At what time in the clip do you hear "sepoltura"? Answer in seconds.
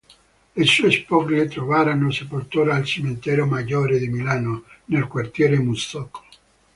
2.09-2.73